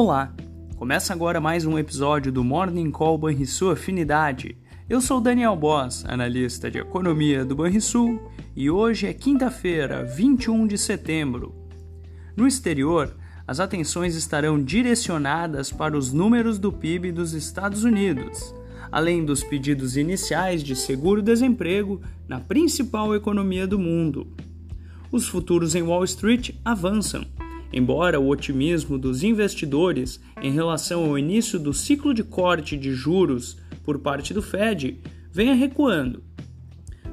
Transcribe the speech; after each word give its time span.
Olá! 0.00 0.32
Começa 0.76 1.12
agora 1.12 1.40
mais 1.40 1.66
um 1.66 1.76
episódio 1.76 2.30
do 2.30 2.44
Morning 2.44 2.88
Call 2.88 3.18
Banrisul 3.18 3.72
Afinidade. 3.72 4.56
Eu 4.88 5.00
sou 5.00 5.20
Daniel 5.20 5.56
Boss, 5.56 6.04
analista 6.06 6.70
de 6.70 6.78
economia 6.78 7.44
do 7.44 7.56
Banrisul, 7.56 8.30
e 8.54 8.70
hoje 8.70 9.08
é 9.08 9.12
quinta-feira, 9.12 10.04
21 10.04 10.68
de 10.68 10.78
setembro. 10.78 11.52
No 12.36 12.46
exterior, 12.46 13.16
as 13.44 13.58
atenções 13.58 14.14
estarão 14.14 14.62
direcionadas 14.62 15.72
para 15.72 15.98
os 15.98 16.12
números 16.12 16.60
do 16.60 16.72
PIB 16.72 17.10
dos 17.10 17.32
Estados 17.32 17.82
Unidos, 17.82 18.54
além 18.92 19.24
dos 19.24 19.42
pedidos 19.42 19.96
iniciais 19.96 20.62
de 20.62 20.76
seguro-desemprego 20.76 22.00
na 22.28 22.38
principal 22.38 23.16
economia 23.16 23.66
do 23.66 23.80
mundo. 23.80 24.28
Os 25.10 25.26
futuros 25.26 25.74
em 25.74 25.82
Wall 25.82 26.04
Street 26.04 26.50
avançam, 26.64 27.26
embora 27.72 28.20
o 28.20 28.28
otimismo 28.28 28.98
dos 28.98 29.22
investidores 29.22 30.20
em 30.40 30.52
relação 30.52 31.04
ao 31.04 31.18
início 31.18 31.58
do 31.58 31.72
ciclo 31.72 32.14
de 32.14 32.24
corte 32.24 32.76
de 32.76 32.92
juros 32.92 33.58
por 33.84 33.98
parte 33.98 34.32
do 34.32 34.42
Fed 34.42 35.00
venha 35.30 35.54
recuando. 35.54 36.22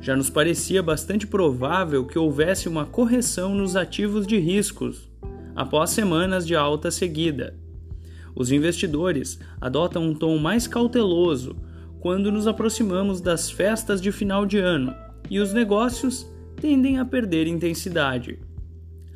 Já 0.00 0.14
nos 0.14 0.28
parecia 0.28 0.82
bastante 0.82 1.26
provável 1.26 2.04
que 2.04 2.18
houvesse 2.18 2.68
uma 2.68 2.84
correção 2.84 3.54
nos 3.54 3.74
ativos 3.74 4.26
de 4.26 4.38
riscos 4.38 5.08
após 5.56 5.90
semanas 5.90 6.46
de 6.46 6.54
alta 6.54 6.90
seguida. 6.90 7.56
Os 8.34 8.50
investidores 8.50 9.38
adotam 9.60 10.04
um 10.04 10.14
tom 10.14 10.36
mais 10.38 10.66
cauteloso 10.66 11.56
quando 12.00 12.30
nos 12.30 12.46
aproximamos 12.46 13.20
das 13.20 13.50
festas 13.50 14.00
de 14.00 14.12
final 14.12 14.44
de 14.44 14.58
ano 14.58 14.94
e 15.30 15.38
os 15.38 15.54
negócios 15.54 16.28
tendem 16.60 16.98
a 16.98 17.04
perder 17.04 17.46
intensidade. 17.46 18.38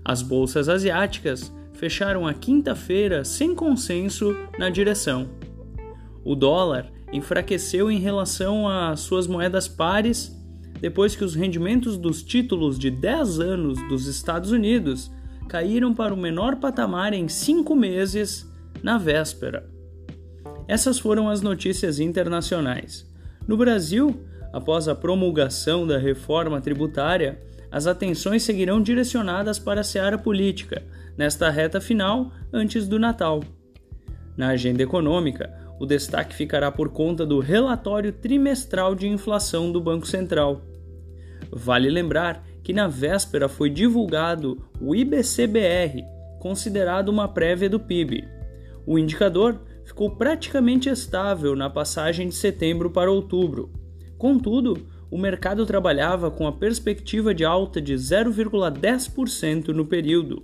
As 0.08 0.22
bolsas 0.22 0.70
asiáticas 0.70 1.52
fecharam 1.74 2.26
a 2.26 2.32
quinta-feira 2.32 3.26
sem 3.26 3.54
consenso 3.54 4.34
na 4.58 4.70
direção. 4.70 5.28
O 6.24 6.34
dólar 6.34 6.90
enfraqueceu 7.12 7.90
em 7.90 7.98
relação 7.98 8.66
às 8.66 9.00
suas 9.00 9.26
moedas 9.26 9.68
pares 9.68 10.34
depois 10.80 11.14
que 11.14 11.22
os 11.22 11.34
rendimentos 11.34 11.98
dos 11.98 12.22
títulos 12.22 12.78
de 12.78 12.90
10 12.90 13.38
anos 13.38 13.88
dos 13.90 14.06
Estados 14.06 14.50
Unidos 14.50 15.10
caíram 15.46 15.94
para 15.94 16.14
o 16.14 16.16
menor 16.16 16.56
patamar 16.56 17.12
em 17.12 17.28
cinco 17.28 17.76
meses 17.76 18.50
na 18.82 18.96
véspera. 18.96 19.68
Essas 20.66 20.98
foram 20.98 21.28
as 21.28 21.42
notícias 21.42 22.00
internacionais. 22.00 23.06
No 23.46 23.58
Brasil, 23.58 24.18
após 24.54 24.88
a 24.88 24.94
promulgação 24.94 25.86
da 25.86 25.98
reforma 25.98 26.62
tributária, 26.62 27.42
as 27.70 27.86
atenções 27.86 28.42
seguirão 28.42 28.80
direcionadas 28.80 29.58
para 29.58 29.80
a 29.80 29.84
seara 29.84 30.18
política, 30.18 30.82
nesta 31.16 31.50
reta 31.50 31.80
final 31.80 32.32
antes 32.52 32.88
do 32.88 32.98
Natal. 32.98 33.42
Na 34.36 34.48
agenda 34.48 34.82
econômica, 34.82 35.52
o 35.78 35.86
destaque 35.86 36.34
ficará 36.34 36.70
por 36.70 36.88
conta 36.90 37.24
do 37.24 37.40
relatório 37.40 38.12
trimestral 38.12 38.94
de 38.94 39.08
inflação 39.08 39.70
do 39.70 39.80
Banco 39.80 40.06
Central. 40.06 40.62
Vale 41.50 41.88
lembrar 41.88 42.44
que 42.62 42.72
na 42.72 42.88
véspera 42.88 43.48
foi 43.48 43.70
divulgado 43.70 44.62
o 44.80 44.94
IBCBR, 44.94 46.04
considerado 46.38 47.08
uma 47.08 47.28
prévia 47.28 47.68
do 47.68 47.80
PIB. 47.80 48.26
O 48.86 48.98
indicador 48.98 49.60
ficou 49.84 50.10
praticamente 50.16 50.88
estável 50.88 51.56
na 51.56 51.70
passagem 51.70 52.28
de 52.28 52.34
setembro 52.34 52.90
para 52.90 53.10
outubro. 53.10 53.72
Contudo, 54.18 54.86
o 55.10 55.16
mercado 55.16 55.64
trabalhava 55.64 56.30
com 56.30 56.46
a 56.46 56.52
perspectiva 56.52 57.34
de 57.34 57.44
alta 57.44 57.80
de 57.80 57.94
0,10% 57.94 59.68
no 59.68 59.86
período. 59.86 60.42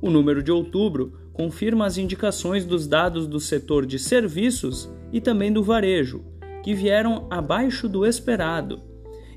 O 0.00 0.10
número 0.10 0.42
de 0.42 0.50
outubro 0.50 1.18
confirma 1.32 1.86
as 1.86 1.96
indicações 1.96 2.64
dos 2.64 2.86
dados 2.86 3.26
do 3.26 3.40
setor 3.40 3.86
de 3.86 3.98
serviços 3.98 4.90
e 5.12 5.20
também 5.20 5.52
do 5.52 5.62
varejo, 5.62 6.22
que 6.62 6.74
vieram 6.74 7.26
abaixo 7.30 7.88
do 7.88 8.04
esperado 8.04 8.80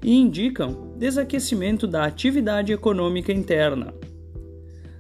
e 0.04 0.14
indicam 0.16 0.94
desaquecimento 0.98 1.88
da 1.88 2.04
atividade 2.04 2.74
econômica 2.74 3.32
interna. 3.32 3.94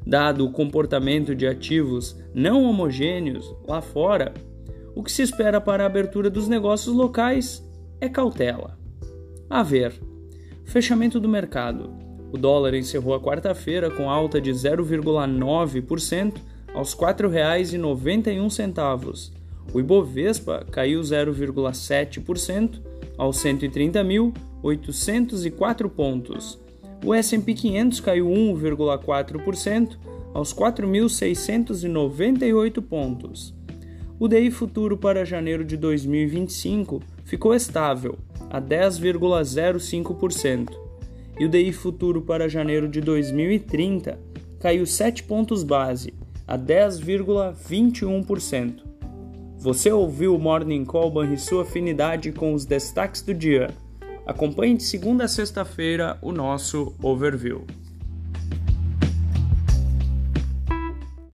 Dado 0.05 0.45
o 0.45 0.51
comportamento 0.51 1.35
de 1.35 1.47
ativos 1.47 2.17
não 2.33 2.63
homogêneos 2.63 3.53
lá 3.67 3.81
fora, 3.81 4.33
o 4.95 5.03
que 5.03 5.11
se 5.11 5.21
espera 5.21 5.59
para 5.59 5.83
a 5.83 5.87
abertura 5.87 6.29
dos 6.29 6.47
negócios 6.47 6.95
locais 6.95 7.63
é 7.99 8.07
cautela. 8.07 8.84
A 9.49 9.63
ver. 9.63 9.93
Fechamento 10.63 11.19
do 11.19 11.27
mercado. 11.29 11.93
O 12.31 12.37
dólar 12.37 12.73
encerrou 12.73 13.13
a 13.13 13.21
quarta-feira 13.21 13.91
com 13.91 14.09
alta 14.09 14.41
de 14.41 14.51
0,9% 14.51 16.33
aos 16.73 16.93
R$ 16.93 16.99
4,91. 16.99 19.31
O 19.73 19.79
Ibovespa 19.79 20.65
caiu 20.71 21.01
0,7% 21.01 22.81
aos 23.17 23.37
130.804 23.37 25.89
pontos. 25.89 26.59
O 27.05 27.13
S&P 27.13 27.53
500 27.53 27.99
caiu 27.99 28.27
1,4% 28.27 29.97
aos 30.33 30.53
4.698 30.53 32.81
pontos. 32.81 33.53
O 34.19 34.27
DI 34.27 34.49
futuro 34.49 34.97
para 34.97 35.23
janeiro 35.23 35.63
de 35.63 35.77
2025 35.77 37.03
ficou 37.23 37.53
estável 37.53 38.17
a 38.55 38.61
10,05%, 38.61 40.69
e 41.37 41.43
o 41.43 41.49
DI 41.49 41.73
futuro 41.73 42.21
para 42.21 42.47
janeiro 42.47 42.87
de 42.87 43.01
2030 43.01 44.17
caiu 44.61 44.85
7 44.85 45.23
pontos 45.23 45.61
base, 45.61 46.13
a 46.47 46.57
10,21%. 46.57 48.81
Você 49.57 49.91
ouviu 49.91 50.33
o 50.33 50.39
Morning 50.39 50.85
Call 50.85 51.11
sua 51.37 51.63
Afinidade 51.63 52.31
com 52.31 52.53
os 52.53 52.65
destaques 52.65 53.21
do 53.21 53.33
dia. 53.33 53.71
Acompanhe 54.25 54.77
de 54.77 54.83
segunda 54.83 55.25
a 55.25 55.27
sexta-feira 55.27 56.17
o 56.21 56.31
nosso 56.31 56.95
overview. 57.03 57.65